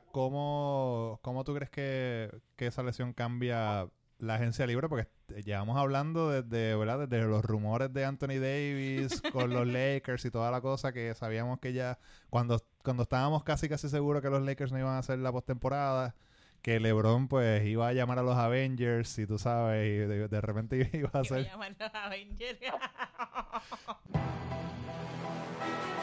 [0.00, 3.88] sea, ¿cómo, cómo tú crees que, que esa lesión cambia
[4.18, 4.88] la agencia libre?
[4.88, 5.08] Porque
[5.44, 7.08] llevamos hablando desde, ¿verdad?
[7.08, 11.60] Desde los rumores de Anthony Davis con los Lakers y toda la cosa que sabíamos
[11.60, 15.18] que ya cuando, cuando estábamos casi casi seguros que los Lakers no iban a hacer
[15.18, 16.14] la postemporada,
[16.62, 20.40] que LeBron pues iba a llamar a los Avengers y tú sabes, y de, de
[20.40, 21.40] repente iba a hacer...
[21.40, 22.58] Iba a llamar a los Avengers.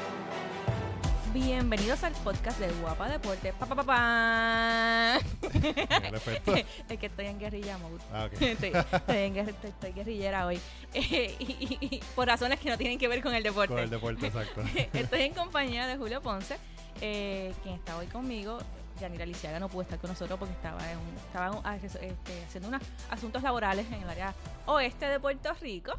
[1.33, 3.53] Bienvenidos al podcast de Guapa Deporte.
[3.53, 5.17] Pa, pa, pa, pa.
[6.89, 7.99] Es que estoy en guerrilla mode.
[8.11, 8.33] Ah, ok.
[8.41, 10.59] Estoy, estoy en guerri- estoy- estoy guerrillera hoy.
[10.93, 13.73] Eh, y, y- y por razones que no tienen que ver con el deporte.
[13.73, 14.61] Con el deporte, exacto.
[14.93, 16.57] Estoy en compañía de Julio Ponce,
[17.01, 18.57] eh, quien está hoy conmigo.
[18.99, 22.81] Yanira Lisiaga no pudo estar con nosotros porque estaba, en estaba ah, este, haciendo unos
[23.11, 24.33] asuntos laborales en el área
[24.65, 25.93] oeste de Puerto Rico.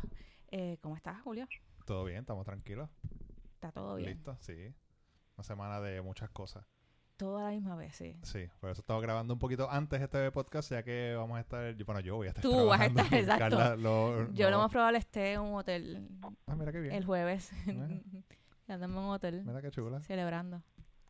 [0.50, 1.46] Eh, ¿Cómo estás, Julio?
[1.86, 2.88] Todo bien, estamos tranquilos.
[3.54, 4.10] ¿Está todo bien?
[4.14, 4.74] Listo, sí.
[5.38, 6.64] Una semana de muchas cosas.
[7.16, 8.18] Todo a la misma vez, sí.
[8.24, 11.84] Sí, por eso estaba grabando un poquito antes este podcast, ya que vamos a estar,
[11.84, 13.38] bueno, yo voy a estar Tú vas a estar, exacto.
[13.56, 16.08] Carla lo- Yo no- lo más probable esté en un hotel
[16.48, 16.92] Ah, mira qué bien.
[16.94, 17.52] el jueves.
[18.68, 20.60] Andando en un hotel Mira qué chula, celebrando.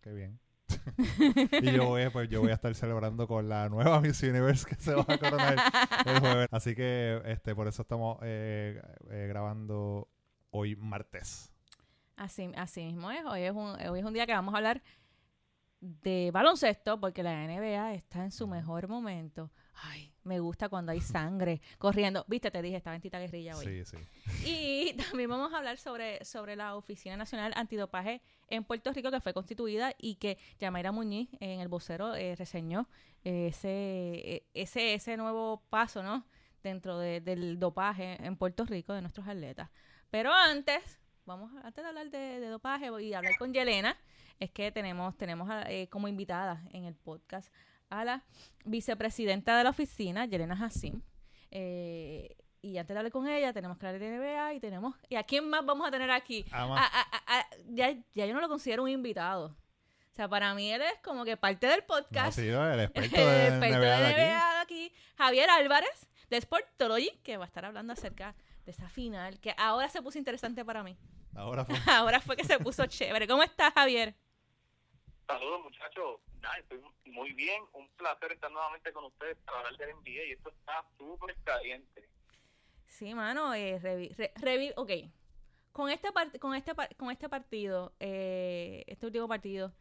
[0.02, 0.38] qué bien.
[1.62, 4.74] y yo voy, pues, yo voy a estar celebrando con la nueva Miss Universe que
[4.74, 5.56] se va a coronar
[6.04, 6.48] el jueves.
[6.50, 8.78] Así que este por eso estamos eh,
[9.10, 10.06] eh, grabando
[10.50, 11.50] hoy martes.
[12.18, 13.24] Así, así mismo es.
[13.24, 14.82] Hoy es, un, hoy es un día que vamos a hablar
[15.80, 19.52] de baloncesto porque la NBA está en su mejor momento.
[19.80, 22.24] Ay, me gusta cuando hay sangre corriendo.
[22.26, 23.84] Viste, te dije, estaba en Tita Guerrilla hoy.
[23.84, 24.44] Sí, sí.
[24.44, 29.20] Y también vamos a hablar sobre, sobre la Oficina Nacional Antidopaje en Puerto Rico que
[29.20, 32.88] fue constituida y que Yamaira Muñiz en el vocero eh, reseñó
[33.22, 36.26] ese, eh, ese, ese nuevo paso, ¿no?
[36.64, 39.70] Dentro de- del dopaje en Puerto Rico de nuestros atletas.
[40.10, 40.98] Pero antes,
[41.28, 43.96] vamos, a- antes de hablar de, de dopaje y hablar con Yelena,
[44.40, 47.52] es que tenemos, tenemos a- eh, como invitada en el podcast
[47.90, 48.24] a la
[48.64, 51.00] vicepresidenta de la oficina, Yelena Hassim.
[51.50, 54.96] Eh, y antes de hablar con ella, tenemos que hablar de NBA y tenemos...
[55.08, 56.44] ¿Y a quién más vamos a tener aquí?
[56.50, 59.56] A- ya, ya yo no lo considero un invitado.
[60.12, 62.36] O sea, para mí él es como que parte del No, podcast.
[62.38, 64.20] sí, el experto el de experto NBA de de aquí.
[64.20, 68.34] NBA de aquí, Javier Álvarez, de Sportology, que va a estar hablando acerca
[68.66, 70.96] de esa final, que ahora se puso interesante para mí.
[71.38, 71.76] Ahora fue.
[71.86, 73.26] Ahora fue que se puso chévere.
[73.28, 74.14] ¿Cómo estás, Javier?
[75.26, 76.20] Saludos muchachos,
[76.58, 80.48] estoy muy bien, un placer estar nuevamente con ustedes para hablar del NBA y esto
[80.48, 82.08] está súper caliente.
[82.86, 85.12] Sí, mano, eh, revi, re- revi- ok.
[85.72, 89.74] Con este, part- con este, par- con este partido, eh, este último partido,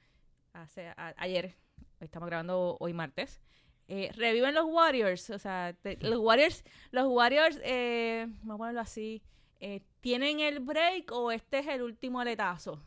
[0.52, 1.56] hace, a- ayer,
[2.02, 3.40] estamos grabando hoy martes,
[3.88, 8.82] eh, reviven los Warriors, o sea, te- los Warriors, los Warriors, eh, vamos a ponerlo
[8.82, 9.24] así,
[9.60, 12.82] eh, ¿tienen el break o este es el último aletazo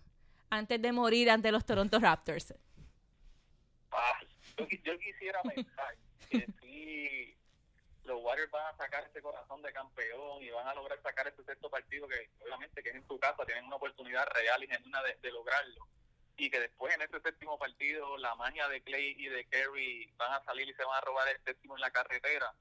[0.50, 2.54] antes de morir ante los Toronto Raptors?
[3.90, 4.20] Ah,
[4.56, 5.96] yo, qui- yo quisiera pensar
[6.30, 7.36] que si
[8.04, 11.42] los Warriors van a sacar ese corazón de campeón y van a lograr sacar ese
[11.44, 15.00] sexto partido que obviamente que es en su casa, tienen una oportunidad real y genuina
[15.02, 15.86] de, lograrlo.
[16.36, 20.32] Y que después en ese séptimo partido la magia de Clay y de Kerry van
[20.32, 22.54] a salir y se van a robar el séptimo en la carretera.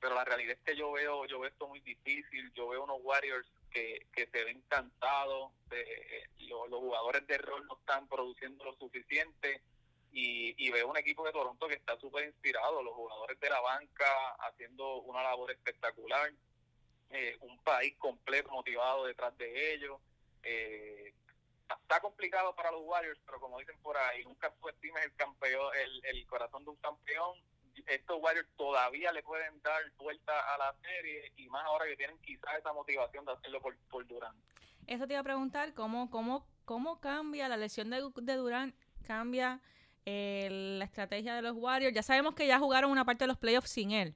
[0.00, 2.52] Pero la realidad es que yo veo yo veo esto muy difícil.
[2.54, 5.52] Yo veo unos Warriors que, que se ven cansados.
[5.68, 9.62] de- lo- los jugadores de rol no están produciendo lo suficiente
[10.12, 13.60] y, y veo un equipo de Toronto que está súper inspirado, los jugadores de la
[13.60, 16.32] banca haciendo una labor espectacular,
[17.10, 20.00] eh, un país completo motivado detrás de ellos.
[20.42, 21.14] Eh,
[21.68, 26.04] está complicado para los Warriors, pero como dicen por ahí, nunca subestimes el campeón, el,
[26.06, 27.38] el corazón de un campeón.
[27.86, 32.18] Estos Warriors todavía le pueden dar vuelta a la serie y más ahora que tienen
[32.18, 34.36] quizás esa motivación de hacerlo por, por Durant.
[34.86, 38.74] Eso te iba a preguntar, ¿cómo, cómo, cómo cambia la lesión de, de Durán?
[39.06, 39.60] ¿Cambia
[40.06, 40.48] eh,
[40.78, 41.94] la estrategia de los Warriors?
[41.94, 44.14] Ya sabemos que ya jugaron una parte de los playoffs sin él,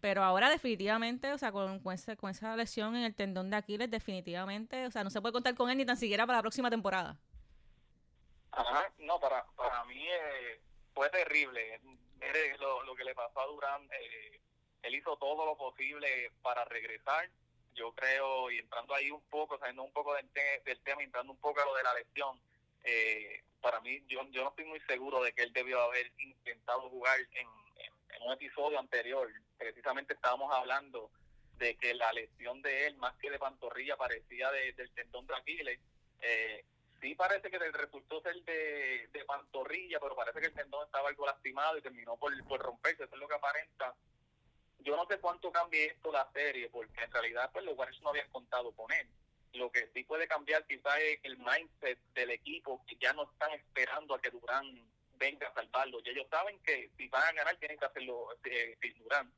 [0.00, 3.56] pero ahora definitivamente, o sea, con, con, ese- con esa lesión en el tendón de
[3.56, 6.42] Aquiles, definitivamente, o sea, no se puede contar con él ni tan siquiera para la
[6.42, 7.18] próxima temporada.
[8.52, 10.60] Ajá, no, para, para mí eh,
[10.94, 11.80] fue terrible.
[12.60, 14.40] Lo, lo que le pasó a Durán, eh,
[14.82, 17.28] él hizo todo lo posible para regresar.
[17.74, 21.32] Yo creo, y entrando ahí un poco, saliendo un poco del, te- del tema, entrando
[21.32, 22.40] un poco a lo de la lesión,
[22.84, 26.88] eh, para mí, yo, yo no estoy muy seguro de que él debió haber intentado
[26.90, 27.48] jugar en,
[27.78, 29.28] en- en un episodio anterior.
[29.58, 31.10] Precisamente estábamos hablando
[31.56, 35.34] de que la lesión de él, más que de pantorrilla, parecía de- del tendón de
[35.34, 35.80] Aquiles.
[36.20, 36.64] Eh,
[37.04, 41.26] sí parece que resultó ser de, de pantorrilla, pero parece que el tendón estaba algo
[41.26, 43.94] lastimado y terminó por, por romperse, eso es lo que aparenta.
[44.78, 48.08] Yo no sé cuánto cambie esto la serie, porque en realidad pues los Warriors no
[48.08, 49.06] habían contado con él.
[49.52, 53.52] Lo que sí puede cambiar quizás es el mindset del equipo, que ya no están
[53.52, 54.64] esperando a que Durán
[55.16, 56.00] venga a salvarlo.
[56.02, 59.30] Y ellos saben que si van a ganar tienen que hacerlo eh, sin Durant.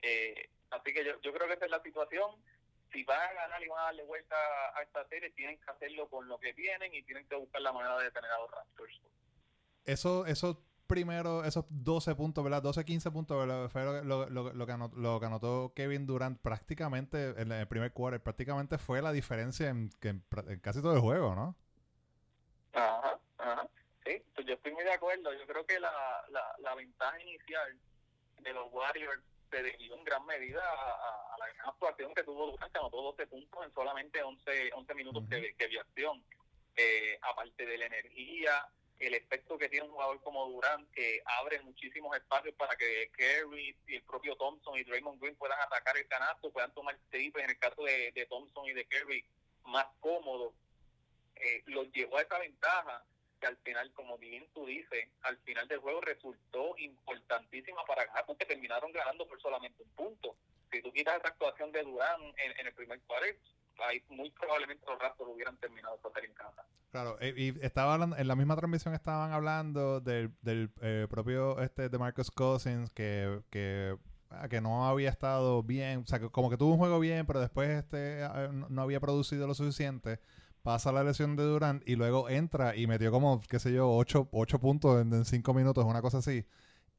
[0.00, 2.42] Eh, así que yo, yo creo que esa es la situación.
[2.92, 4.36] Si van a ganar y van a darle vuelta
[4.74, 7.72] a esta serie, tienen que hacerlo con lo que tienen y tienen que buscar la
[7.72, 9.00] manera de detener a los Raptors.
[9.84, 12.62] Eso, eso primero, esos 12 puntos, ¿verdad?
[12.62, 13.68] 12, 15 puntos, ¿verdad?
[13.68, 17.92] Fue lo, lo, lo, que anotó, lo que anotó Kevin Durant prácticamente en el primer
[17.92, 20.24] quarter, prácticamente fue la diferencia en, en,
[20.60, 21.54] casi todo el juego, ¿no?
[22.72, 23.68] Ajá, ajá.
[24.04, 25.32] Sí, pues yo estoy muy de acuerdo.
[25.32, 25.92] Yo creo que la,
[26.30, 27.78] la, la ventaja inicial
[28.40, 32.72] de los Warriors se debió en gran medida a, la gran actuación que tuvo Durant,
[32.72, 36.22] que anotó 12 puntos en solamente 11, 11 minutos de, de, acción.
[36.76, 38.66] Eh, aparte de la energía,
[38.98, 43.76] el efecto que tiene un jugador como Durant, que abre muchísimos espacios para que Kerry
[43.86, 47.50] y el propio Thompson y Draymond Green puedan atacar el canasto, puedan tomar triples, en
[47.50, 49.24] el caso de, de Thompson y de Kerry,
[49.64, 50.54] más cómodo,
[51.36, 53.04] eh, los llevó a esa ventaja
[53.40, 58.24] que al final, como bien tú dices, al final del juego resultó importantísima para ganar
[58.26, 60.36] porque terminaron ganando por solamente un punto.
[60.70, 63.26] Si tú quitas esa actuación de Durán en, el primer cuarto,
[63.78, 66.64] ahí muy probablemente los Raptors hubieran terminado esta serie en casa.
[66.90, 71.60] Claro, eh, y estaba hablando, en la misma transmisión estaban hablando del, del eh, propio
[71.60, 73.96] este de Marcus Cousins que, que
[74.30, 77.26] ah, que no había estado bien, o sea, que como que tuvo un juego bien,
[77.26, 80.20] pero después este ah, no había producido lo suficiente
[80.62, 84.28] pasa la lesión de Durant y luego entra y metió como, qué sé yo, ocho,
[84.32, 86.46] ocho puntos en, cinco minutos, una cosa así.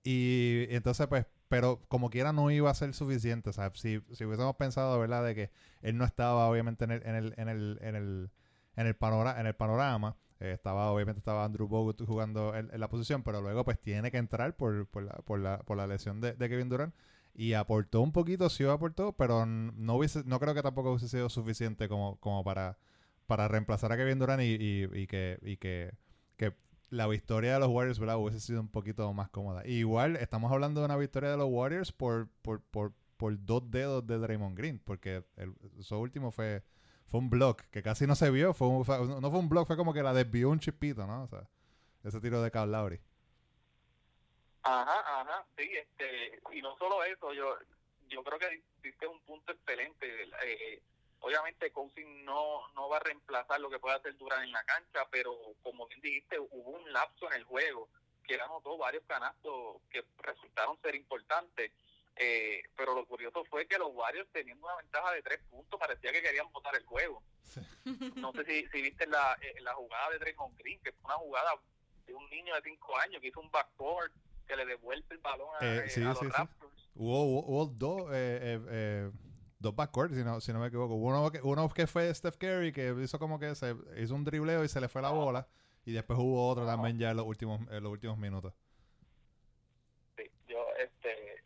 [0.04, 3.54] Y entonces, pues, pero como quiera no iba a ser suficiente.
[3.54, 7.16] Sea, si, si hubiésemos pensado, ¿verdad?, de que él no estaba obviamente en el, en
[7.16, 8.32] el, en el, en el,
[8.76, 10.18] en el, panorama, en el panorama.
[10.40, 14.18] Eh, estaba, obviamente estaba Andrew Bogut jugando en, la posición, pero luego pues tiene que
[14.18, 16.96] entrar por, por, la, por, la, por la lesión de, de Kevin Durant
[17.34, 21.30] y aportó un poquito, sí aportó, pero no hubiese, no creo que tampoco hubiese sido
[21.30, 22.78] suficiente como, como para
[23.32, 25.94] para reemplazar a Kevin Durant y, que, y que,
[26.90, 28.18] la victoria de los Warriors ¿verdad?
[28.18, 29.66] hubiese sido un poquito más cómoda.
[29.66, 34.06] igual estamos hablando de una victoria de los Warriors por, por, por, por dos dedos
[34.06, 35.24] de Draymond Green, porque
[35.80, 36.62] su último fue,
[37.08, 39.94] fue un block que casi no se vio, fue, no fue un block, fue como
[39.94, 41.24] que la desvió un chipito, ¿no?
[41.24, 41.48] O sea,
[42.04, 43.00] ese tiro de Cal Lowry.
[44.64, 47.56] Ajá, ajá, sí, este, y no solo eso, yo
[48.10, 50.06] yo creo que diste un punto excelente.
[50.46, 50.82] Eh,
[51.22, 55.08] Obviamente Cousin no, no va a reemplazar lo que puede hacer Durán en la cancha,
[55.12, 57.90] pero como bien dijiste, hubo un lapso en el juego
[58.28, 61.72] que anotó varios canastos que resultaron ser importantes.
[62.18, 66.12] Eh, pero lo curioso fue que los Warriors teniendo una ventaja de tres puntos parecía
[66.12, 67.22] que querían botar el juego.
[68.16, 71.18] No sé si, si viste la, eh, la jugada de Draymond Green, que fue una
[71.18, 71.52] jugada
[72.06, 74.12] de un niño de cinco años que hizo un backboard
[74.48, 76.90] que le devuelve el balón a, eh, eh los Raptors.
[76.96, 79.10] Hubo, hubo, dos eh,
[79.62, 80.96] dos backcourts, si no, si no me equivoco.
[80.96, 84.64] Uno que, uno que fue Steph Curry, que hizo como que se hizo un dribleo
[84.64, 85.48] y se le fue la bola.
[85.86, 88.54] Y después hubo otro también ya en los últimos, en los últimos minutos.
[90.18, 91.44] Sí, yo, este.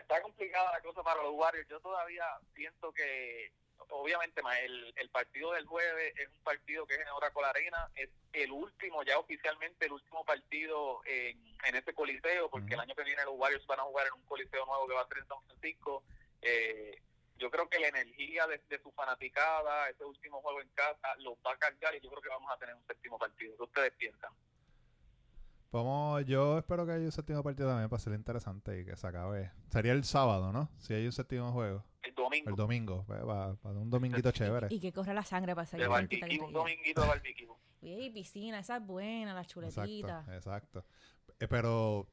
[0.00, 1.68] Está complicada la cosa para los Warriors.
[1.68, 3.52] Yo todavía siento que,
[3.90, 7.90] obviamente, más el, el partido del jueves es un partido que es en Oracle Arena.
[7.94, 12.94] Es el último, ya oficialmente, el último partido en, en ese coliseo, porque el año
[12.94, 15.18] que viene los Warriors van a jugar en un coliseo nuevo que va a ser
[15.18, 16.02] en San Francisco
[16.42, 17.00] eh,
[17.38, 21.52] yo creo que la energía de, su fanaticada, ese último juego en casa, los va
[21.52, 23.56] a cargar y yo creo que vamos a tener un séptimo partido.
[23.56, 24.32] ¿Qué ustedes piensan?
[25.72, 29.06] Vamos, yo espero que haya un séptimo partido también para ser interesante y que se
[29.06, 29.50] acabe.
[29.68, 30.70] Sería el sábado, ¿no?
[30.78, 31.84] Si hay un séptimo juego.
[32.02, 32.50] El domingo.
[32.50, 34.68] El domingo, pues, para, un dominguito chévere.
[34.70, 35.88] Y que corra la sangre para salir.
[35.88, 37.48] De un dominguito de barbecue.
[37.82, 40.24] Y piscina, esa es buena, la chuletita.
[40.32, 40.84] Exacto, exacto.
[41.38, 42.08] Eh, pero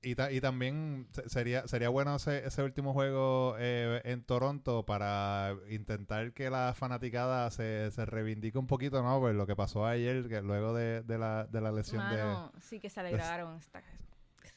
[0.00, 6.32] y, y también sería sería bueno ese, ese último juego eh, en Toronto para intentar
[6.32, 9.18] que la fanaticada se, se reivindique un poquito, ¿no?
[9.18, 12.60] Pues lo que pasó ayer, que luego de, de, la, de la lesión de...
[12.60, 13.58] Sí, que se alegraron.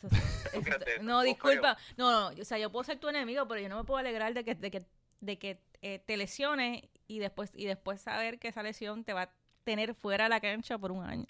[1.02, 1.78] no, disculpa.
[1.98, 4.34] No, no, o sea, yo puedo ser tu enemigo, pero yo no me puedo alegrar
[4.34, 4.86] de que, de que,
[5.22, 9.24] de que eh, te lesiones y después, y después saber que esa lesión te va
[9.24, 9.34] a
[9.64, 11.28] tener fuera de la cancha por un año.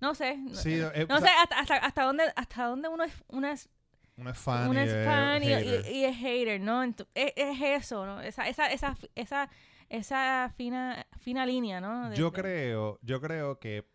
[0.00, 0.36] No sé.
[0.36, 1.28] no eh, sé
[1.58, 3.68] hasta, hasta, dónde, hasta dónde uno es, uno es
[4.16, 6.82] uno es fan, uno y, es fan y, y, es hater, ¿no?
[6.82, 8.20] es, es, eso, ¿no?
[8.20, 9.48] Esa, esa, esa, esa,
[9.88, 12.12] esa fina, fina línea, ¿no?
[12.14, 13.86] yo creo, yo creo que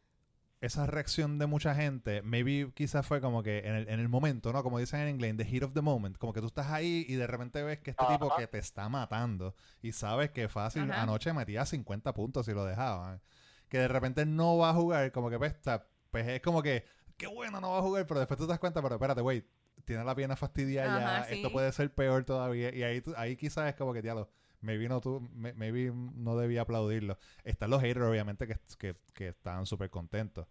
[0.62, 4.54] esa reacción de mucha gente, maybe quizás fue como que en el, en el momento,
[4.54, 4.64] ¿no?
[4.64, 6.18] Como dicen en inglés, the heat of the moment.
[6.18, 8.88] Como que tú estás ahí y de repente ves que este tipo que te está
[8.88, 13.22] matando y sabes que fácil, anoche metía 50 puntos y lo dejaban.
[13.68, 16.86] Que de repente no va a jugar, como que pues, está, pues es como que,
[17.18, 19.44] qué bueno, no va a jugar, pero después tú te das cuenta, pero espérate, güey,
[19.84, 22.72] tiene la pierna fastidiada ya, esto puede ser peor todavía.
[22.72, 24.30] Y ahí, ahí quizás es como que, diablo,
[24.62, 27.18] maybe no, tú, maybe no debía aplaudirlo.
[27.44, 30.46] Están los haters, obviamente, que, que, que estaban súper contentos.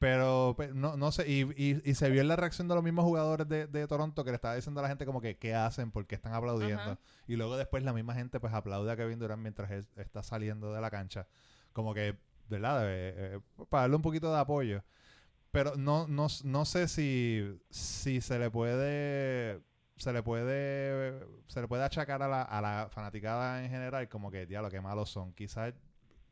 [0.00, 2.82] Pero pues, no, no sé, y, y, y se vio en la reacción de los
[2.82, 5.54] mismos jugadores de, de Toronto que le estaba diciendo a la gente como que qué
[5.54, 6.82] hacen, por qué están aplaudiendo.
[6.82, 6.98] Ajá.
[7.28, 10.72] Y luego después la misma gente pues aplaude a Kevin Durant mientras él está saliendo
[10.72, 11.28] de la cancha.
[11.72, 12.82] Como que, ¿verdad?
[12.86, 14.82] Eh, eh, para darle un poquito de apoyo.
[15.50, 19.60] Pero no, no, no sé si, si se le puede
[19.96, 24.30] se le puede se le puede achacar a la, a la fanaticada en general como
[24.30, 25.74] que ya lo que malos son quizás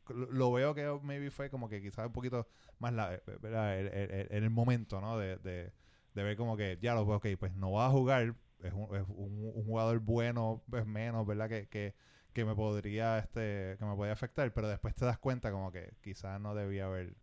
[0.09, 2.47] lo- veo que maybe fue como que quizás un poquito
[2.79, 3.13] más la.
[3.15, 5.73] El, el- el- momento no de, de,
[6.13, 8.95] de ver como que ya lo veo ok pues no va a jugar es un,
[8.95, 11.95] es un, un jugador bueno es menos verdad que, que,
[12.37, 15.95] que me podría este que me podría afectar pero después te das cuenta como que
[16.03, 17.15] quizás no debía haber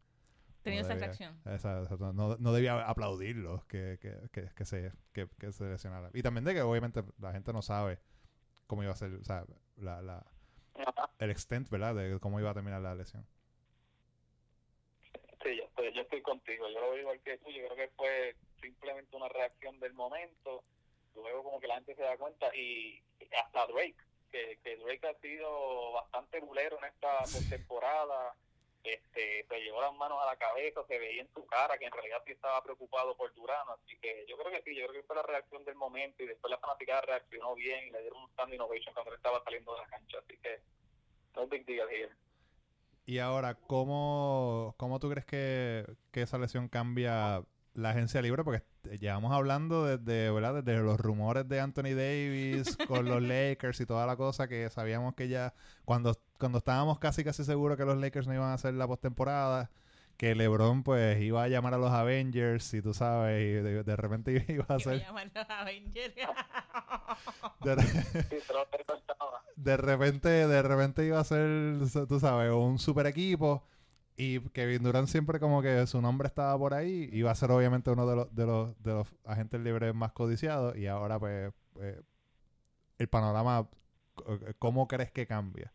[0.65, 1.41] Tenido no esa debía- reacción.
[1.55, 6.11] esa- esa- no, no debía aplaudirlos que, que, que, que se, que, que se lesionara.
[6.15, 8.01] Y también de que obviamente la gente no sabe
[8.67, 9.45] cómo iba a ser, o sea,
[9.77, 10.27] la, la,
[11.21, 11.95] el extent, ¿verdad?
[11.95, 13.25] De cómo iba a terminar la lesión.
[15.45, 16.67] Sí, yo estoy, yo estoy contigo.
[16.71, 17.51] Yo lo veo igual que tú.
[17.51, 20.65] Yo creo que fue simplemente una reacción del momento.
[21.15, 23.01] Luego como que la gente se da cuenta y
[23.39, 23.97] hasta Drake,
[24.35, 28.35] que, que Drake ha sido bastante bulero en esta temporada.
[28.83, 31.93] Este, se llevó las manos a la cabeza, se veía en su cara que en
[31.93, 35.07] realidad sí estaba preocupado por Durán, así que yo creo que sí, yo creo que
[35.07, 38.31] fue la reacción del momento y después la fanaticada reaccionó bien y le dieron un
[38.33, 40.61] stand innovation cuando él estaba saliendo de la cancha, así que
[41.35, 42.13] no big deal here.
[43.07, 47.43] Y ahora, ¿cómo, cómo tú crees que, que esa lesión cambia
[47.75, 48.43] la agencia libre?
[48.45, 48.63] Porque
[48.99, 50.63] llevamos hablando desde, ¿verdad?
[50.63, 55.15] Desde los rumores de Anthony Davis con los Lakers y toda la cosa que sabíamos
[55.15, 55.55] que ya
[55.85, 59.71] cuando, cuando estábamos casi casi seguros que los Lakers no iban a hacer la postemporada,
[60.17, 63.97] que LeBron pues iba a llamar a los Avengers y tú sabes, y de, de
[63.97, 65.01] repente iba a Iba a hacer...
[65.01, 66.15] llamar a los Avengers.
[67.61, 67.77] De,
[69.57, 71.79] de repente, de repente iba a ser,
[72.09, 73.67] tú sabes, un super equipo.
[74.17, 77.09] Y Kevin Durant siempre como que su nombre estaba por ahí.
[77.13, 80.77] Iba a ser obviamente uno de los, de los, de los agentes libres más codiciados.
[80.77, 82.01] Y ahora pues eh,
[82.99, 83.69] el panorama,
[84.17, 85.73] c- ¿cómo crees que cambia?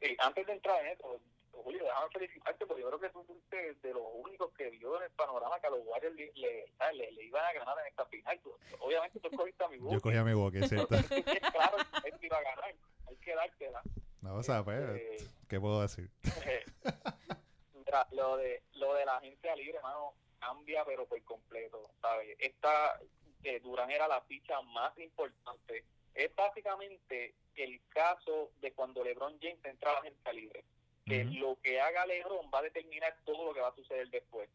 [0.00, 1.20] Y antes de entrar en eso,
[1.52, 5.04] Julio, déjame felicitarte porque yo creo que tú fuiste de los únicos que vio en
[5.04, 8.40] el panorama que a los Warriors le, le, le iban a ganar en esta final.
[8.42, 10.88] Tú- obviamente tú escogiste a mi Yo cogí a mi boca, ¿cierto?
[11.52, 12.74] claro, él iba a ganar.
[13.06, 13.82] Hay que dártela.
[14.22, 16.08] No, o sea, pues, Este, ¿qué puedo decir?
[17.74, 22.36] mira, lo de lo de la agencia libre, hermano, cambia pero por completo, ¿sabes?
[22.38, 23.00] Esta
[23.42, 25.84] eh, Durán era la ficha más importante.
[26.14, 30.64] Es básicamente el caso de cuando LeBron James entra a la agencia libre.
[31.04, 34.48] Que lo que haga LeBron va a determinar todo lo que va a suceder después.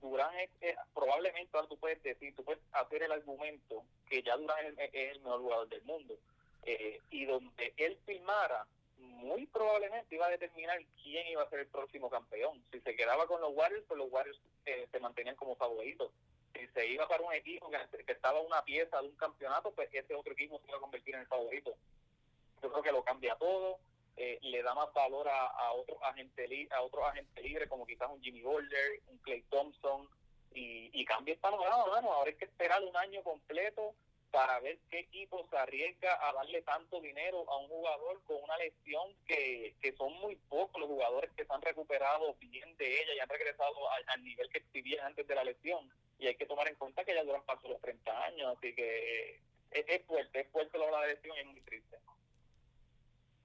[0.00, 4.64] Durán es, probablemente ahora tú puedes decir, tú puedes hacer el argumento que ya Durán
[4.64, 6.16] es, es el mejor jugador del mundo.
[6.62, 8.64] Eh, y donde él firmara,
[8.98, 12.62] muy probablemente iba a determinar quién iba a ser el próximo campeón.
[12.72, 16.10] Si se quedaba con los Warriors, pues los Warriors eh, se mantenían como favoritos.
[16.54, 20.14] Si se iba para un equipo que, estaba una pieza de un campeonato, pues ese
[20.14, 21.74] otro equipo se iba a convertir en el favorito.
[22.62, 23.78] Yo creo que lo cambia todo,
[24.16, 27.86] eh, le da más valor a, a otros agentes li- a otros agentes libres como
[27.86, 30.08] quizás un Jimmy Butler, un Clay Thompson
[30.52, 33.94] y, y cambia el panorama, bueno, ahora hay que esperar un año completo
[34.30, 38.56] para ver qué equipo se arriesga a darle tanto dinero a un jugador con una
[38.58, 43.14] lesión que, que son muy pocos los jugadores que se han recuperado bien de ella
[43.16, 45.90] y han regresado al, nivel que exhibían antes de la lesión.
[46.18, 49.40] Y hay que tomar en cuenta que ya duran paso los 30 años, así que
[49.70, 51.96] es, es fuerte, es fuerte la lesión y es muy triste.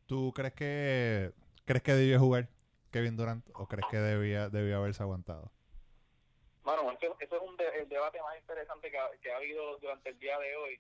[0.07, 1.31] ¿Tú crees que
[1.65, 2.49] crees que debió jugar
[2.91, 5.51] Kevin Durant o crees que debía, debió haberse aguantado?
[6.63, 9.77] Bueno, eso, eso es un de- el debate más interesante que ha, que ha habido
[9.77, 10.79] durante el día de hoy.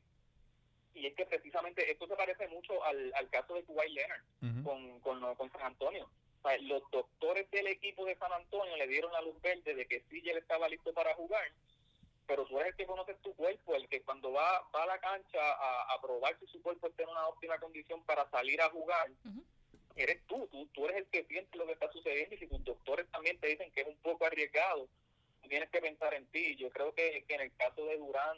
[0.95, 4.21] Y es que precisamente esto se parece mucho al, al caso de Kawhi Leonard
[4.63, 6.07] con, con, con San Antonio.
[6.43, 9.85] O sea, los doctores del equipo de San Antonio le dieron la luz verde de
[9.87, 11.51] que sí, él estaba listo para jugar,
[12.27, 14.99] pero tú eres el que conoces tu cuerpo, el que cuando va, va a la
[14.99, 18.69] cancha a, a probar si su cuerpo está en una óptima condición para salir a
[18.69, 19.09] jugar,
[19.95, 22.63] eres tú, tú, tú eres el que siente lo que está sucediendo y si tus
[22.63, 24.87] doctores también te dicen que es un poco arriesgado,
[25.53, 26.55] tienes que pensar en ti.
[26.55, 28.37] Yo creo que, que en el caso de Durán,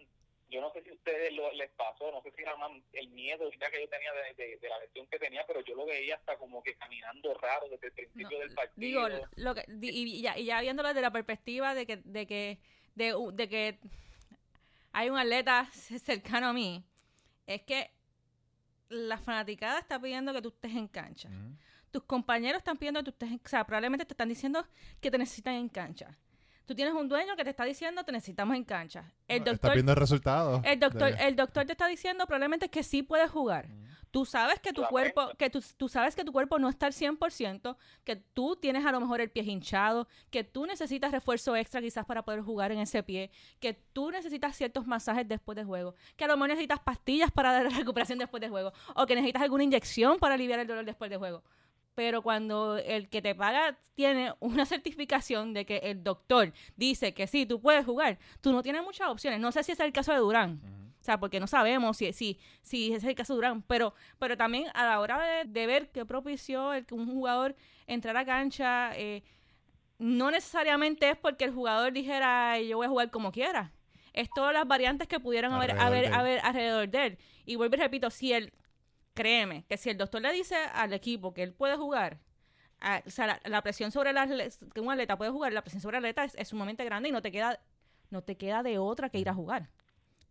[0.49, 3.07] yo no sé si a ustedes lo, les pasó, no sé si era más el
[3.09, 5.85] miedo ya que yo tenía de, de- de la lesión que tenía, pero yo lo
[5.85, 9.07] veía hasta como que caminando raro desde el principio No, del partido.
[9.07, 12.27] Digo, lo que, di- y, ya, y ya viéndolo desde la perspectiva de que, de
[12.27, 12.59] que,
[12.95, 13.79] de, de que
[14.91, 16.83] hay un atleta cercano a mí,
[17.47, 17.91] es que
[18.89, 21.29] la fanaticada está pidiendo que tú estés en cancha.
[21.91, 24.67] Tus compañeros están pidiendo que tú estés en O sea, probablemente te están diciendo
[25.01, 26.17] que te necesitan en cancha.
[26.65, 29.11] Tú tienes un dueño que te está diciendo te necesitamos en cancha.
[29.27, 30.61] El doctor, viendo el resultado.
[30.65, 33.65] el doctor, de- el doctor te está diciendo probablemente que sí puedes jugar.
[33.67, 33.85] Ujú.
[34.11, 36.85] Tú sabes que tu La cuerpo, que tú, tú sabes que tu cuerpo no está
[36.85, 41.53] al 100%, que tú tienes a lo mejor el pie hinchado, que tú necesitas refuerzo
[41.57, 43.29] extra quizás para poder jugar en ese pie,
[43.59, 47.61] que tú necesitas ciertos masajes después del juego, que a lo mejor necesitas pastillas para
[47.61, 51.09] la recuperación después del juego, o que necesitas alguna inyección para aliviar el dolor después
[51.09, 51.43] del juego.
[51.95, 57.25] Pero cuando el que te paga tiene una certificación de que el doctor dice que
[57.25, 59.39] sí, tú puedes jugar, tú no tienes muchas opciones.
[59.39, 60.61] No sé si es el caso de Durán.
[60.99, 63.61] O sea, porque no sabemos si, si, si es el caso de Durán.
[63.61, 67.55] Pero, pero también a la hora de, de ver qué propició el que un jugador
[67.87, 69.23] entrar a cancha, eh,
[69.97, 73.71] no necesariamente es porque el jugador dijera "Ay, yo voy a jugar como quiera.
[74.13, 77.17] Es todas las variantes que pudieron haber, haber, haber alrededor de él.
[77.45, 78.51] Y vuelvo y repito, si él,
[79.15, 82.19] créeme, que si el doctor le dice al equipo que él puede jugar,
[83.05, 85.97] o sea, la, la presión sobre atleta, que un atleta puede jugar, la presión sobre
[85.97, 87.59] el atleta es, sumamente grande y no te queda,
[88.11, 89.69] no te queda de otra que ir a jugar.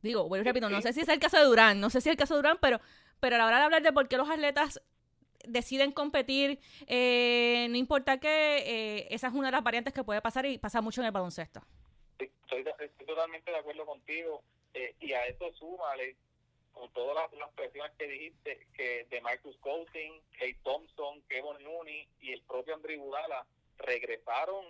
[0.02, 2.12] Digo, vuelvo repito, no sé si es el caso de Durán, no sé si es
[2.12, 2.80] el caso de Durán, pero,
[3.20, 4.80] pero a la hora de hablar de por qué los atletas
[5.46, 10.20] deciden competir, eh, no importa que eh, esa es una de las variantes que puede
[10.20, 11.62] pasar y pasa mucho en el baloncesto.
[12.18, 14.42] Sí, estoy totalmente de acuerdo contigo.
[14.74, 16.16] eh, y a eso súmale,
[16.74, 22.08] con todas las, las presiones que dijiste, que de Marcus Cousins, Kate Thompson, Kevin Looney
[22.20, 23.46] y el propio André Budala
[23.78, 24.64] regresaron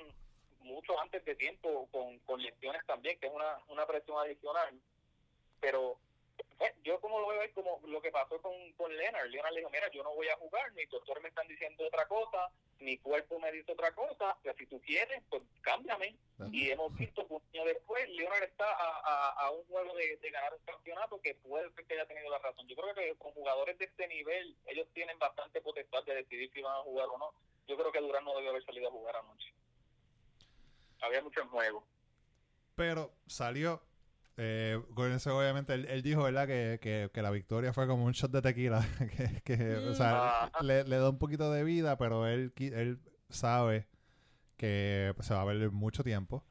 [0.60, 4.78] mucho antes de tiempo con, con lesiones también, que es una, una presión adicional.
[5.60, 5.98] Pero
[6.82, 9.28] yo como lo veo es como lo que pasó con, con Leonard.
[9.28, 12.06] Leonard le dijo, mira, yo no voy a jugar, mis doctores me están diciendo otra
[12.06, 16.16] cosa, mi cuerpo me dice otra cosa, pero si tú quieres, pues cámbiame.
[16.50, 20.16] Y hemos visto que un año después, Leonard está a, a, a un juego de,
[20.16, 22.66] de ganar un campeonato que puede ser que haya tenido la razón.
[22.68, 26.60] Yo creo que con jugadores de este nivel, ellos tienen bastante potestad de decidir si
[26.60, 27.32] van a jugar o no.
[27.66, 29.54] Yo creo que Durán no debió haber salido a jugar anoche.
[31.00, 31.84] Había mucho en juego.
[32.74, 33.80] Pero salió.
[34.36, 36.46] Eh, con eso, obviamente, él, él dijo, ¿verdad?
[36.46, 38.84] Que, que, que la victoria fue como un shot de tequila.
[39.16, 40.62] que, que, o sea, Ajá.
[40.62, 42.98] le, le da un poquito de vida, pero él, él
[43.28, 43.86] sabe
[44.56, 46.44] que pues, se va a ver mucho tiempo.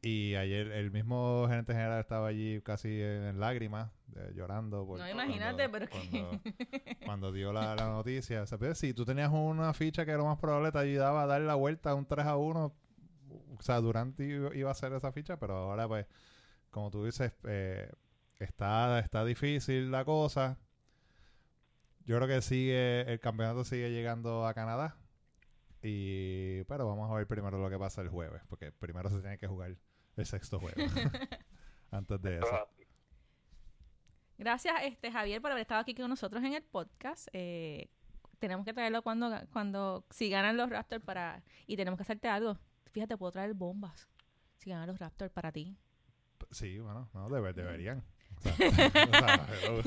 [0.00, 4.86] Y ayer el mismo gerente general estaba allí casi en lágrimas, eh, llorando.
[4.86, 6.40] por- No, imagínate, pero que- cuando,
[7.04, 8.42] cuando dio la, la noticia.
[8.42, 11.26] O sea, pues, si tú tenías una ficha que lo más probable te ayudaba a
[11.26, 12.72] dar la vuelta a un 3 a 1,
[13.58, 16.06] o sea, Durant iba iba a hacer esa ficha, pero ahora pues,
[16.70, 17.90] como tú dices, eh,
[18.38, 20.58] está, está difícil la cosa.
[22.04, 24.96] Yo creo que sigue, el campeonato sigue llegando a Canadá.
[25.82, 29.38] Y, pero vamos a ver primero lo que pasa el jueves, porque primero se tiene
[29.38, 29.76] que jugar
[30.16, 30.76] el sexto juego.
[31.90, 32.68] Antes de eso.
[34.38, 37.28] Gracias, este Javier, por haber estado aquí con nosotros en el podcast.
[37.32, 37.90] Eh,
[38.38, 42.56] tenemos que traerlo cuando, cuando si ganan los Raptors para y tenemos que hacerte algo.
[42.92, 44.08] Fíjate, puedo traer bombas.
[44.58, 45.76] Si ganan los Raptors para ti.
[46.50, 48.02] Sí, bueno, no, debe- deberían.
[48.38, 49.82] O sea, o sea, hello.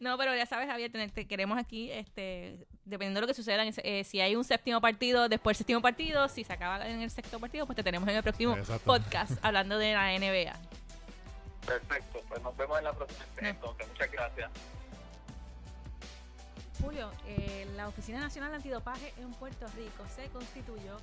[0.00, 3.64] no, pero ya sabes, Javier, te, te queremos aquí, este, dependiendo de lo que suceda,
[3.66, 7.10] eh, si hay un séptimo partido, después del séptimo partido, si se acaba en el
[7.10, 8.84] sexto partido, pues te tenemos en el próximo Exacto.
[8.84, 10.52] podcast hablando de la NBA.
[11.66, 13.88] Perfecto, pues nos vemos en la próxima entonces.
[13.88, 14.50] Muchas gracias.
[16.80, 20.98] Julio, eh, la Oficina Nacional de Antidopaje en Puerto Rico se constituyó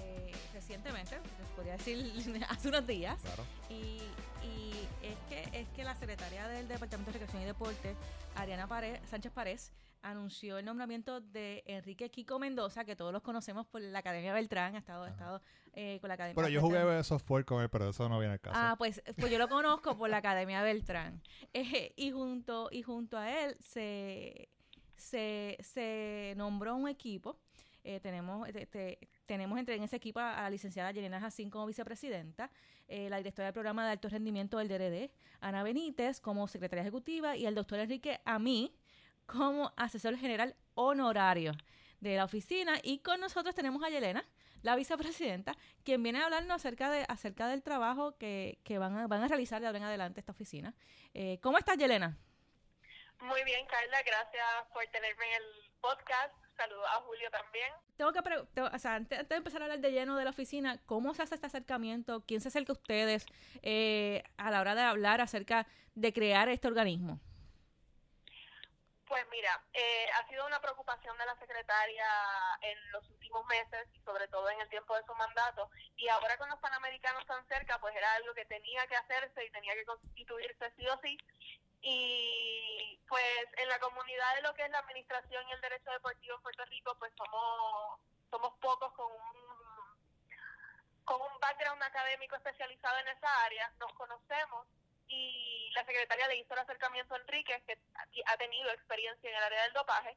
[0.00, 1.96] eh, recientemente, les podría decir
[2.48, 3.44] hace unos días, Claro.
[3.68, 4.00] y,
[4.42, 7.94] y es que es que la secretaria del Departamento de Recreación y Deporte,
[8.36, 8.68] Ariana
[9.06, 13.98] Sánchez Párez, anunció el nombramiento de Enrique Kiko Mendoza, que todos los conocemos por la
[13.98, 15.42] Academia Beltrán, ha estado, ha estado
[15.74, 16.86] eh, con la Academia Pero yo Beltrán.
[16.86, 18.56] jugué softball con él, pero eso no viene al caso.
[18.58, 21.20] Ah, pues, pues yo lo conozco por la Academia Beltrán.
[21.52, 24.48] Eh, y junto y junto a él se,
[24.96, 27.38] se, se nombró un equipo.
[27.84, 28.98] Eh, tenemos este,
[29.30, 32.50] tenemos entre en ese equipo a la licenciada Yelena Jacín como vicepresidenta,
[32.88, 37.36] eh, la directora del programa de alto rendimiento del DRD, Ana Benítez como secretaria ejecutiva
[37.36, 38.74] y el doctor Enrique Amí
[39.26, 41.52] como asesor general honorario
[42.00, 42.80] de la oficina.
[42.82, 44.24] Y con nosotros tenemos a Yelena,
[44.62, 49.06] la vicepresidenta, quien viene a hablarnos acerca de acerca del trabajo que, que van, a,
[49.06, 50.74] van a realizar de ahora en adelante esta oficina.
[51.14, 52.18] Eh, ¿Cómo estás, Yelena?
[53.20, 56.39] Muy bien, Carla, gracias por tenerme en el podcast.
[56.60, 57.72] Saludos a Julio también.
[57.96, 60.24] Tengo que pre- te- o sea, antes, antes de empezar a hablar de lleno de
[60.24, 62.22] la oficina, ¿cómo se hace este acercamiento?
[62.26, 63.24] ¿Quién se acerca a ustedes
[63.62, 67.18] eh, a la hora de hablar acerca de crear este organismo?
[69.06, 72.06] Pues mira, eh, ha sido una preocupación de la secretaria
[72.62, 75.68] en los últimos meses y sobre todo en el tiempo de su mandato.
[75.96, 79.50] Y ahora con los panamericanos tan cerca, pues era algo que tenía que hacerse y
[79.50, 81.18] tenía que constituirse sí o sí.
[81.82, 86.36] Y pues en la comunidad de lo que es la administración y el derecho deportivo
[86.36, 89.50] en Puerto Rico, pues somos somos pocos con un
[91.04, 94.66] con un background académico especializado en esa área, nos conocemos
[95.08, 97.76] y la secretaria le hizo el acercamiento a Enrique, que
[98.26, 100.16] ha tenido experiencia en el área del dopaje,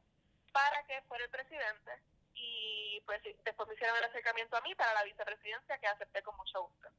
[0.51, 1.99] para que fuera el presidente
[2.35, 6.37] y pues después me hicieron el acercamiento a mí para la vicepresidencia que acepté con
[6.37, 6.89] mucho gusto.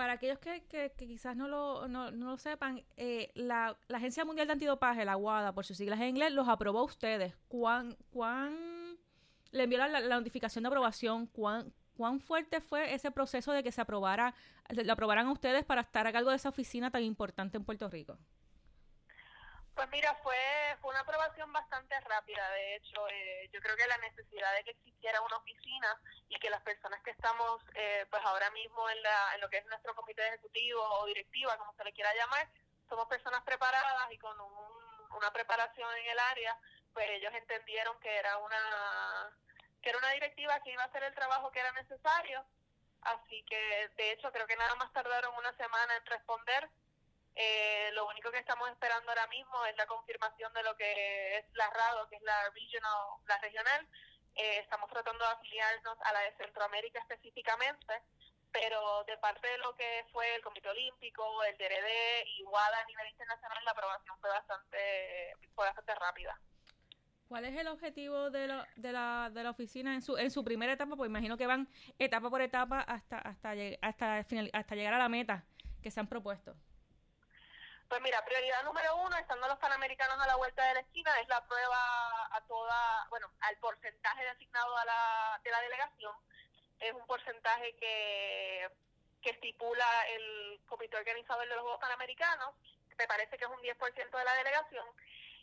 [0.00, 4.46] Para aquellos que, quizás no lo, no, no lo sepan, eh, la, la, Agencia Mundial
[4.46, 7.36] de Antidopaje, la WADA, por sus siglas en inglés, los aprobó a ustedes.
[7.48, 7.98] ¿Cuán,
[9.52, 11.26] le envió la, notificación de aprobación?
[11.26, 14.34] ¿Cuán, ¿Cuán fuerte fue ese proceso de que se aprobara,
[14.70, 17.86] lo aprobaran a ustedes para estar a cargo de esa oficina tan importante en Puerto
[17.90, 18.16] Rico?
[19.74, 20.36] Pues mira, fue,
[20.80, 22.50] fue una aprobación bastante rápida.
[22.50, 26.50] De hecho, eh, yo creo que la necesidad de que existiera una oficina y que
[26.50, 29.94] las personas que estamos, eh, pues ahora mismo en, la, en lo que es nuestro
[29.94, 32.48] comité ejecutivo o directiva, como se le quiera llamar,
[32.88, 34.36] somos personas preparadas y con
[35.16, 36.58] una preparación en el área,
[36.92, 39.30] pues ellos entendieron que era una
[39.80, 42.44] que era una directiva que iba a hacer el trabajo que era necesario.
[43.02, 46.68] Así que, de hecho, creo que nada más tardaron una semana en responder
[47.34, 51.44] eh, lo único que estamos esperando ahora mismo es la confirmación de lo que es
[51.54, 52.94] la RADO, que es la regional,
[53.26, 53.88] la regional.
[54.34, 58.02] Eh, estamos tratando de afiliarnos a la de Centroamérica específicamente,
[58.52, 63.08] pero de parte de lo que fue el Comité Olímpico, el DRD WADA a nivel
[63.10, 66.40] internacional, la aprobación fue bastante, fue bastante rápida.
[67.28, 70.42] ¿Cuál es el objetivo de, lo, de, la, de la oficina en su, en su
[70.42, 70.96] primera etapa?
[70.96, 75.08] Pues imagino que van etapa por etapa hasta, hasta, hasta, final, hasta llegar a la
[75.08, 75.44] meta
[75.80, 76.56] que se han propuesto.
[77.90, 81.26] Pues mira, prioridad número uno, estando los panamericanos a la vuelta de la esquina, es
[81.26, 86.14] la prueba a toda, bueno, al porcentaje asignado a la, de la delegación.
[86.78, 88.70] Es un porcentaje que,
[89.20, 92.54] que estipula el comité organizador de los Juegos Panamericanos,
[92.96, 94.86] me parece que es un 10% de la delegación.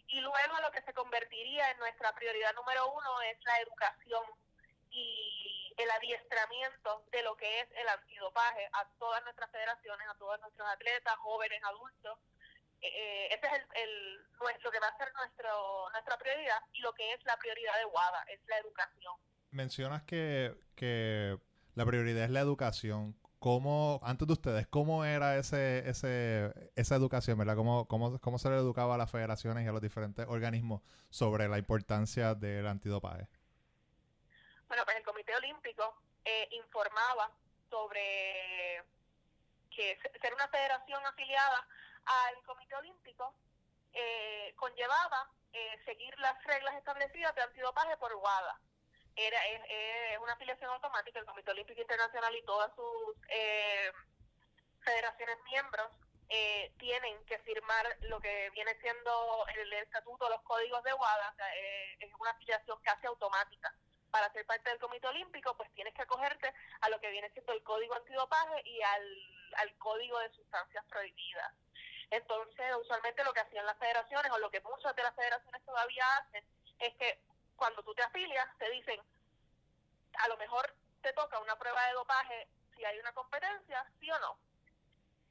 [0.08, 4.24] Y luego lo que se convertiría en nuestra prioridad número uno es la educación
[4.90, 10.40] y el adiestramiento de lo que es el antidopaje a todas nuestras federaciones, a todos
[10.40, 12.18] nuestros atletas, jóvenes, adultos,
[12.82, 14.18] eh, ese es el,
[14.64, 17.86] lo que va a ser nuestro, nuestra prioridad y lo que es la prioridad de
[17.86, 19.14] WADA, es la educación.
[19.52, 21.38] Mencionas que, que
[21.76, 23.16] la prioridad es la educación.
[23.40, 27.56] ¿Cómo, antes de ustedes, cómo era ese, ese, esa educación, verdad?
[27.56, 31.48] ¿Cómo, cómo, cómo se le educaba a las federaciones y a los diferentes organismos sobre
[31.48, 33.28] la importancia del antidopaje?
[34.68, 37.32] Bueno, pues el Comité Olímpico eh, informaba
[37.70, 38.84] sobre
[39.70, 41.68] que ser una federación afiliada
[42.08, 43.34] al Comité Olímpico
[43.94, 48.60] eh, conllevaba eh, seguir las reglas establecidas de antidopaje por WADA.
[49.16, 53.92] Era, es, una afiliación automática, el Comité Olímpico Internacional y todas sus eh,
[54.82, 55.88] federaciones miembros
[56.78, 61.34] tienen que firmar lo que viene siendo el, estatuto, los códigos de WADA,
[62.00, 63.74] es una afiliación casi automática.
[64.12, 67.54] Para ser parte del Comité Olímpico, pues tienes que acogerte a lo que viene siendo
[67.54, 71.54] el código antidopaje y al, al código de sustancias prohibidas.
[72.10, 76.06] Entonces, usualmente lo que hacían las federaciones, o lo que muchas de las federaciones todavía
[76.18, 76.46] hacen,
[76.80, 77.22] es que
[77.56, 79.02] cuando tú te afilias, te dicen,
[80.20, 84.20] a lo mejor te toca una prueba de dopaje si hay una competencia, sí o
[84.20, 84.38] no.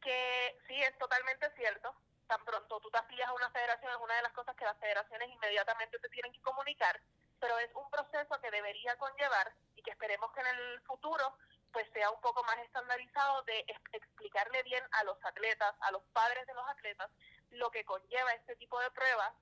[0.02, 1.94] Que sí, es totalmente cierto.
[2.26, 4.78] Tan pronto tú te afilias a una federación, es una de las cosas que las
[4.78, 7.00] federaciones inmediatamente te tienen que comunicar,
[7.40, 11.36] pero es un proceso que debería conllevar y que esperemos que en el futuro
[11.76, 16.46] pues sea un poco más estandarizado de explicarle bien a los atletas, a los padres
[16.46, 17.10] de los atletas,
[17.50, 19.34] lo que conlleva este tipo de pruebas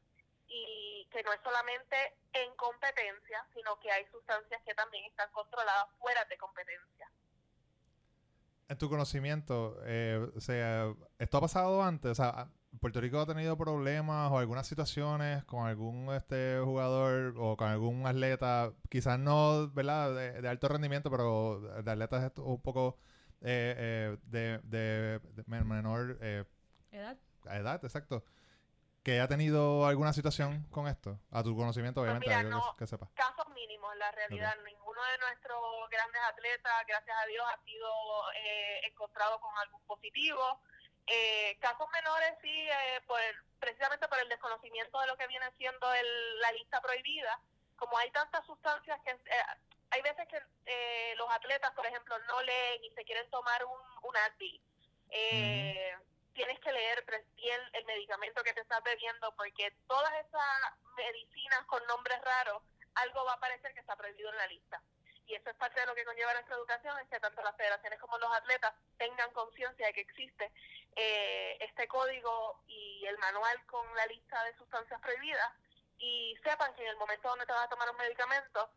[0.48, 1.96] y que no es solamente
[2.32, 7.08] en competencia, sino que hay sustancias que también están controladas fuera de competencia.
[8.66, 12.18] En tu conocimiento, eh, o sea, ¿esto ha pasado antes?
[12.84, 18.06] Puerto Rico ha tenido problemas o algunas situaciones con algún este jugador o con algún
[18.06, 20.14] atleta, quizás no, ¿verdad?
[20.42, 22.98] De, alto rendimiento, pero de atletas un poco
[23.40, 26.44] eh, eh, de, menor eh,
[26.90, 27.16] edad.
[27.46, 28.22] Edad, exacto.
[29.02, 33.08] Que ha tenido alguna situación con esto, a tu conocimiento, pues obviamente, que, sepa.
[33.14, 34.56] Casos mínimos, en la realidad.
[34.62, 37.88] Ninguno de nuestros grandes atletas, gracias a Dios, ha sido
[38.90, 40.60] encontrado con algún positivo.
[41.06, 43.02] Eh, casos menores sí, eh,
[43.60, 47.38] precisamente por el desconocimiento de lo que viene siendo el, la lista prohibida,
[47.76, 49.44] como hay tantas sustancias que eh,
[49.90, 53.80] hay veces que eh, los atletas, por ejemplo, no leen y se quieren tomar un,
[54.02, 54.60] un anti.
[56.34, 57.04] Tienes que leer
[57.36, 62.60] bien el medicamento que te estás bebiendo porque todas esas medicinas con nombres raros,
[62.96, 64.82] algo va a parecer que está prohibido en la lista
[65.26, 67.98] y eso es parte de lo que conlleva nuestra educación, es que tanto las federaciones
[67.98, 70.50] como los atletas tengan conciencia de que existe
[70.96, 75.50] eh, este código y el manual con la lista de sustancias prohibidas
[75.98, 78.70] y sepan que en el momento donde te vas a tomar un medicamento,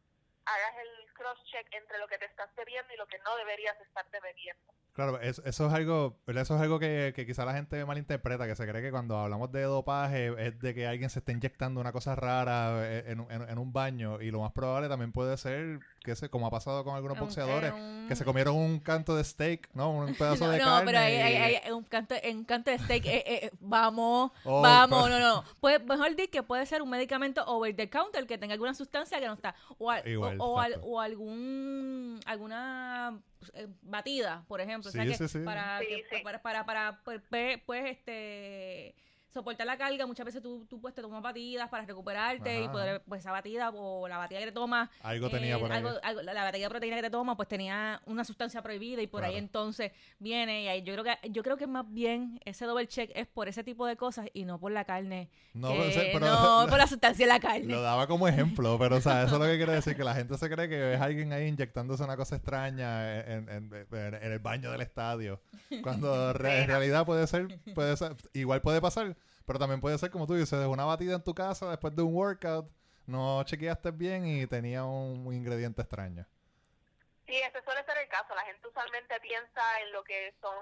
[0.46, 4.20] hagas el cross-check entre lo que te estás bebiendo y lo que no deberías estarte
[4.22, 4.77] bebiendo.
[4.98, 8.56] Claro, eso, eso es algo, eso es algo que, que quizá la gente malinterpreta, que
[8.56, 11.92] se cree que cuando hablamos de dopaje es de que alguien se está inyectando una
[11.92, 15.82] cosa rara eh, en, en- en un baño y lo más probable también puede ser
[16.04, 18.80] que se, como ha pasado con algunos Un- boxeadores, eh, un- que se comieron un
[18.80, 19.92] canto de steak, ¿no?
[19.92, 20.86] Un pedazo No, de no, carne.
[20.88, 23.06] pero hay, hay- hay un canto, en canto de steak.
[23.06, 25.44] eh, eh, vamos, Oh, vamos, pero- no, no.
[25.62, 29.20] Puede, mejor decir que puede ser un medicamento over the counter que tenga alguna sustancia
[29.20, 29.54] que no está.
[29.78, 33.20] O, al- Igual, o, o al- o algún alguna
[33.54, 34.87] eh, batida, por ejemplo.
[34.88, 35.40] O sea Sí, que sí, sí.
[35.40, 36.24] Para, Sí, que- sí.
[36.24, 37.22] para, para, para, pues,
[37.66, 38.96] pues, este
[39.34, 43.04] soportar la carga, muchas veces tú, tú pues te tomas batidas para recuperarte y poder,
[43.08, 45.78] pues esa batida o la batida que te tomas Algo tenía eh, por ahí.
[45.78, 49.08] algo- algo- la batida de proteína que te toma, pues tenía una sustancia prohibida y
[49.08, 52.66] por ahí entonces viene y ahí yo creo que yo creo que más bien ese
[52.66, 55.30] double check es por ese tipo de cosas y no por la carne.
[55.54, 57.66] No, que- pero- pero- no lo- por la sustancia de la carne.
[57.66, 60.16] Lo daba como ejemplo, pero o sea, eso es lo que quiere decir, que la
[60.16, 64.32] gente se cree que es alguien ahí inyectándose una cosa extraña en, en- en- en
[64.32, 65.42] el baño del estadio.
[65.84, 69.16] Cuando re- en realidad puede ser, puede ser, igual puede pasar,
[69.48, 72.14] pero también puede ser como tú dices, una batida en tu casa después de un
[72.14, 72.70] workout,
[73.06, 76.28] no chequeaste bien y tenía un, ingrediente extraño.
[77.26, 78.36] Sí, ese suele ser el caso.
[78.36, 80.54] La gente usualmente piensa en lo que son,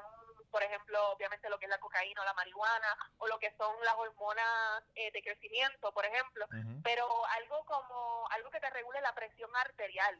[0.51, 3.75] por ejemplo, obviamente lo que es la cocaína o la marihuana, o lo que son
[3.83, 6.45] las hormonas eh, de crecimiento, por ejemplo.
[6.83, 7.07] Pero
[7.41, 10.19] algo como, algo que te regule la presión arterial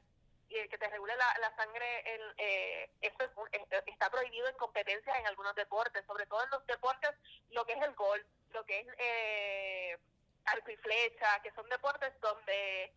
[0.50, 4.10] y el que te regule la, la sangre, el, eh, eso es un- es- está
[4.10, 7.12] prohibido en competencias en algunos deportes, sobre todo en los deportes,
[7.50, 9.98] lo que es el golf, lo que es eh,
[10.46, 12.94] arco y flecha, que son deportes donde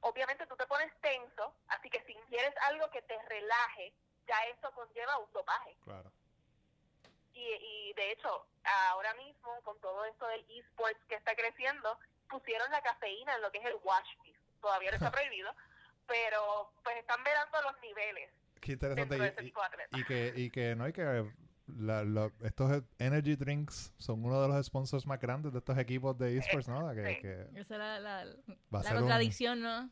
[0.00, 3.92] obviamente tú te pones tenso, así que si ingieres algo que te relaje,
[4.26, 5.76] ya eso conlleva un dopaje.
[5.84, 6.12] Claro.
[7.32, 8.46] Y, y de hecho,
[8.90, 13.50] ahora mismo, con todo esto del esports que está creciendo, pusieron la cafeína en lo
[13.50, 14.08] que es el wash.
[14.60, 15.52] Todavía no está prohibido,
[16.06, 19.34] pero pues están mirando los niveles Qué interesante.
[19.92, 21.30] Y, y que, y que no hay que...
[21.66, 26.38] la- estos energy drinks son uno de los sponsors más grandes de estos equipos de
[26.38, 26.90] esports, ¿no?
[26.94, 27.20] Que, Sí.
[27.20, 28.24] que Esa es la, la,
[28.70, 29.90] un- contradicción, ¿no?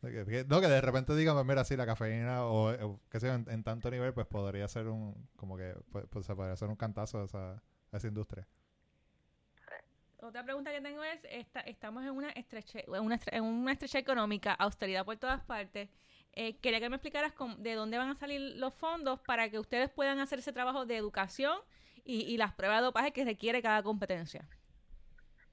[0.00, 3.18] Que- que- no, que de repente digan, pues mira, sí, la cafeína o, o qué
[3.20, 6.36] sé yo, en, en tanto nivel, pues podría ser un, como que, pues, pues, se
[6.36, 8.46] podría ser un cantazo a esa, a esa industria.
[10.24, 14.54] Otra pregunta que tengo es, esta, estamos en una estreche, una, en una estrecha económica,
[14.54, 15.90] austeridad por todas partes.
[16.32, 19.90] Eh, quería que me explicaras de dónde van a salir los fondos para que ustedes
[19.90, 21.60] puedan hacer ese trabajo de educación
[22.04, 24.48] y, y las pruebas de dopaje que requiere cada competencia.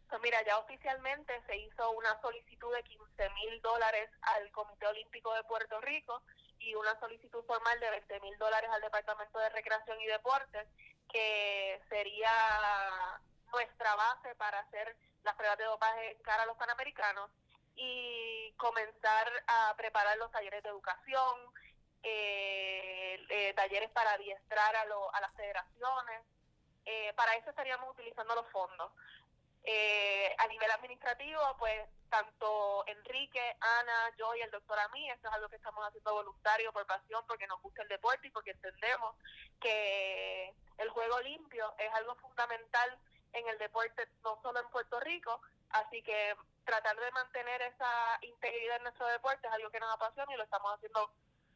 [0.08, 5.34] Pues mira, ya oficialmente se hizo una solicitud de 15 mil dólares al Comité Olímpico
[5.34, 6.22] de Puerto Rico
[6.60, 10.66] y una solicitud formal de 20 mil dólares al Departamento de Recreación y Deportes,
[11.12, 12.32] que sería
[13.52, 17.30] nuestra base para hacer las pruebas de dopaje en cara a los panamericanos
[17.76, 21.36] y comenzar a preparar los talleres de educación,
[22.04, 26.22] eh, eh, talleres para adiestrar a, lo- a las federaciones.
[26.86, 28.92] Eh, para eso estaríamos utilizando los fondos.
[29.64, 35.34] Eh, a nivel administrativo, pues tanto Enrique, Ana, yo y el doctor Amí, esto es
[35.36, 39.16] algo que estamos haciendo voluntario por pasión, porque nos gusta el deporte y porque entendemos
[39.62, 42.98] que el juego limpio es algo fundamental
[43.34, 48.78] en el deporte, no solo en Puerto Rico, así que tratar de mantener esa integridad
[48.78, 51.12] en nuestro deporte es algo que nos apasiona y lo estamos haciendo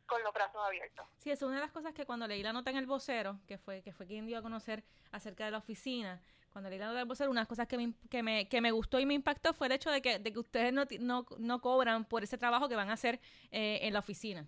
[0.06, 1.06] con los brazos abiertos.
[1.18, 3.58] Sí, es una de las cosas que cuando leí la nota en el vocero, que
[3.58, 7.00] fue, que fue quien dio a conocer acerca de la oficina, cuando leí la nota
[7.00, 9.14] del vocero, una de las cosas que me, que me, que me gustó y me
[9.14, 12.38] impactó fue el hecho de que, de que ustedes no, no, no cobran por ese
[12.38, 13.20] trabajo que van a hacer
[13.52, 14.46] eh, en la oficina.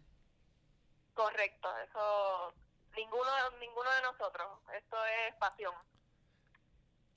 [1.14, 2.54] Correcto, eso
[2.96, 5.74] ninguno ninguno de nosotros, esto es pasión.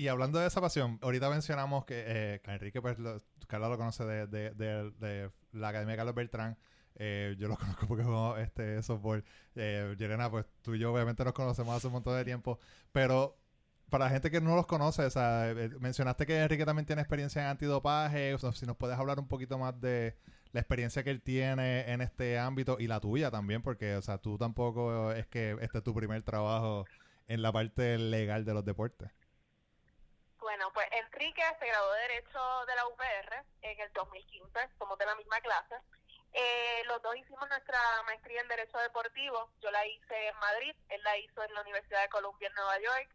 [0.01, 3.77] Y hablando de esa pasión, ahorita mencionamos que, eh, que Enrique, pues, lo, Carla lo
[3.77, 6.57] conoce de, de, de- de la Academia Carlos Beltrán.
[6.95, 9.23] Eh, yo lo conozco porque juego este softball.
[9.57, 12.59] Eh, Yerena, pues tú y yo obviamente nos conocemos hace un montón de tiempo.
[12.93, 13.37] Pero
[13.91, 17.03] para la gente que no los conoce, o sea, eh, mencionaste que Enrique también tiene
[17.03, 18.33] experiencia en antidopaje.
[18.33, 20.17] O si nos puedes hablar un poquito más de
[20.53, 24.17] la experiencia que él tiene en este ámbito y la tuya también, porque, o sea,
[24.17, 26.87] tú tampoco es que este es tu primer trabajo
[27.29, 29.11] en la parte legal de los deportes.
[30.51, 35.07] Bueno, pues Enrique se graduó de Derecho de la UPR en el 2015, somos de
[35.07, 35.77] la misma clase.
[36.33, 39.49] Eh, los dos hicimos nuestra maestría en Derecho Deportivo.
[39.63, 42.81] Yo la hice en Madrid, él la hizo en la Universidad de Columbia en Nueva
[42.81, 43.15] York.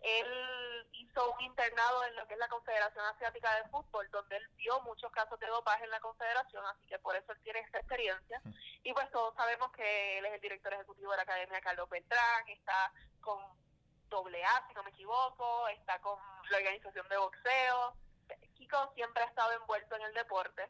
[0.00, 4.48] Él hizo un internado en lo que es la Confederación Asiática de Fútbol, donde él
[4.56, 7.80] vio muchos casos de dopaje en la Confederación, así que por eso él tiene esta
[7.80, 8.40] experiencia.
[8.82, 12.48] Y pues todos sabemos que él es el director ejecutivo de la Academia Carlos Beltrán,
[12.48, 13.61] está con
[14.12, 16.18] doble A, si no me equivoco, está con
[16.50, 17.96] la organización de boxeo.
[18.54, 20.68] Kiko siempre ha estado envuelto en el deporte.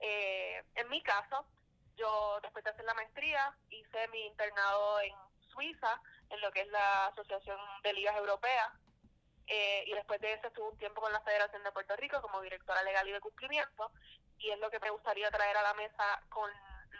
[0.00, 1.44] Eh, en mi caso,
[1.96, 5.12] yo después de hacer la maestría hice mi internado en
[5.52, 8.70] Suiza en lo que es la Asociación de Ligas Europeas.
[9.48, 12.40] Eh, y después de eso estuve un tiempo con la Federación de Puerto Rico como
[12.42, 13.90] directora legal y de cumplimiento.
[14.38, 16.48] Y es lo que me gustaría traer a la mesa con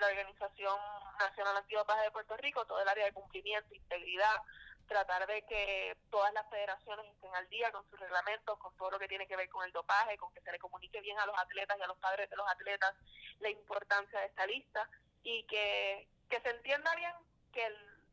[0.01, 0.79] la Organización
[1.21, 4.43] Nacional Antidopaje de Puerto Rico, todo el área de cumplimiento, integridad,
[4.89, 8.99] tratar de que todas las federaciones estén al día con sus reglamentos, con todo lo
[8.99, 11.39] que tiene que ver con el dopaje, con que se le comunique bien a los
[11.39, 12.95] atletas y a los padres de los atletas
[13.41, 14.89] la importancia de esta lista
[15.23, 17.13] y que, que se entienda bien
[17.53, 17.63] que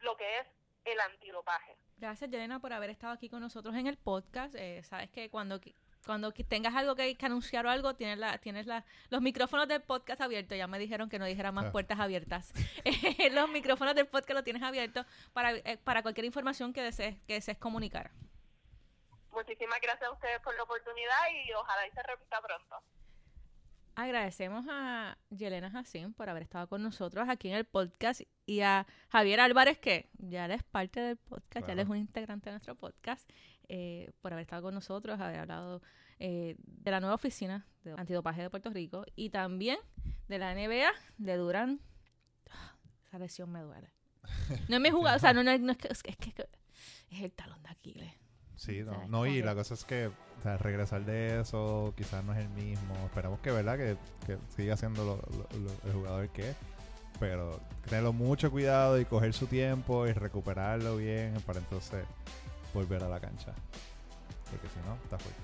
[0.01, 0.47] lo que es
[0.83, 1.75] el antidopaje.
[1.97, 4.53] Gracias, Yelena, por haber estado aquí con nosotros en el podcast.
[4.55, 5.59] Eh, sabes que cuando
[6.05, 9.81] cuando tengas algo que, que, anunciar o algo, tienes la, tienes la, los micrófonos del
[9.81, 10.57] podcast abiertos.
[10.57, 11.71] Ya me dijeron que no dijera más ah.
[11.71, 12.53] puertas abiertas.
[13.31, 17.33] los micrófonos del podcast los tienes abiertos para, eh, para cualquier información que desees, que
[17.33, 18.11] desees comunicar.
[19.31, 22.75] Muchísimas gracias a ustedes por la oportunidad y ojalá y se repita pronto.
[23.95, 28.85] Agradecemos a Yelena Jacín por haber estado con nosotros aquí en el podcast y a
[29.09, 32.75] Javier Álvarez, que ya es parte del podcast, ya él es un integrante de nuestro
[32.75, 33.29] podcast.
[33.67, 35.81] Eh, por haber estado con nosotros, haber hablado
[36.19, 39.79] eh, de la nueva oficina de antidopaje de Puerto Rico y también
[40.27, 41.81] de la NBA de Durán.
[43.07, 43.91] esa lesión me duele.
[44.69, 46.33] No es mi jugador, o sea, no, no, es, que, es, que,
[47.09, 48.13] es el talón de Aquiles.
[48.55, 52.33] Sí, no, no y la cosa es que o sea, regresar de eso quizás no
[52.33, 52.95] es el mismo.
[53.05, 53.77] Esperamos que, ¿verdad?
[53.77, 55.19] Que, que siga siendo
[55.83, 56.55] el jugador que es.
[57.19, 62.05] Pero tenerlo mucho cuidado y coger su tiempo y recuperarlo bien para entonces
[62.73, 63.53] volver a la cancha.
[64.51, 65.41] Porque si no, está fuerte.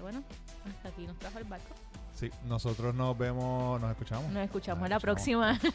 [0.00, 0.22] Bueno,
[0.66, 1.74] hasta aquí nos trajo el barco.
[2.14, 4.30] Sí, nosotros nos vemos, nos escuchamos.
[4.32, 5.58] Nos escuchamos la próxima.